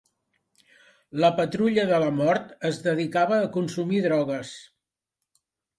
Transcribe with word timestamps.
La 1.25 1.29
Patrulla 1.41 1.85
de 1.93 2.01
la 2.05 2.09
Mort 2.23 2.57
es 2.73 2.81
dedicava 2.89 3.39
a 3.43 3.53
consumir 3.61 4.05
drogues. 4.09 4.61